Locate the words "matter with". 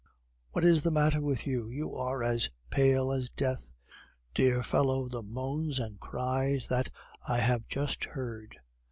0.89-1.45